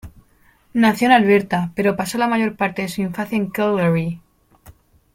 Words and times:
Nació 0.73 1.09
en 1.09 1.11
Alberta, 1.11 1.71
pero 1.75 1.95
pasó 1.95 2.17
la 2.17 2.27
mayor 2.27 2.55
parte 2.55 2.81
de 2.81 2.89
su 2.89 3.01
infancia 3.01 3.35
en 3.37 3.51
Calgary. 3.51 4.19